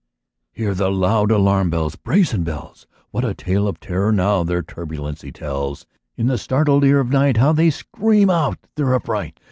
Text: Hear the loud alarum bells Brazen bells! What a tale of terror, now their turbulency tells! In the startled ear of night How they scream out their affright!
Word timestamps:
Hear 0.51 0.73
the 0.73 0.89
loud 0.89 1.29
alarum 1.29 1.69
bells 1.69 1.95
Brazen 1.95 2.43
bells! 2.43 2.87
What 3.11 3.23
a 3.23 3.35
tale 3.35 3.67
of 3.67 3.79
terror, 3.79 4.11
now 4.11 4.41
their 4.43 4.63
turbulency 4.63 5.31
tells! 5.31 5.85
In 6.17 6.25
the 6.25 6.39
startled 6.39 6.83
ear 6.83 6.99
of 6.99 7.11
night 7.11 7.37
How 7.37 7.51
they 7.51 7.69
scream 7.69 8.31
out 8.31 8.57
their 8.73 8.95
affright! 8.95 9.39